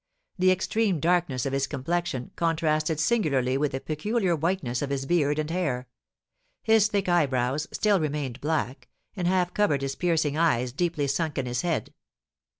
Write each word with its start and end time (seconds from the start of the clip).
The 0.39 0.49
extreme 0.49 0.99
darkness 0.99 1.45
of 1.45 1.53
his 1.53 1.67
complexion 1.67 2.31
contrasted 2.35 2.99
singularly 2.99 3.55
with 3.55 3.73
the 3.73 3.79
peculiar 3.79 4.35
whiteness 4.35 4.81
of 4.81 4.89
his 4.89 5.05
beard 5.05 5.37
and 5.37 5.47
hair; 5.51 5.87
his 6.63 6.87
thick 6.87 7.07
eyebrows 7.07 7.67
still 7.71 7.99
remained 7.99 8.41
black, 8.41 8.87
and 9.15 9.27
half 9.27 9.53
covered 9.53 9.83
his 9.83 9.95
piercing 9.95 10.35
eyes 10.35 10.71
deeply 10.71 11.05
sunk 11.05 11.37
in 11.37 11.45
his 11.45 11.61
head. 11.61 11.93